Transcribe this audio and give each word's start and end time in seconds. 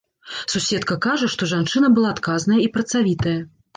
Суседка 0.53 0.95
кажа, 1.07 1.29
што 1.33 1.49
жанчына 1.53 1.91
была 1.99 2.09
адказная 2.17 2.59
і 2.65 2.67
працавітая. 2.79 3.37